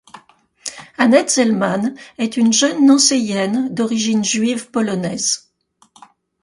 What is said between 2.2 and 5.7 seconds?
une jeune nancéienne d'origine juive polonaise.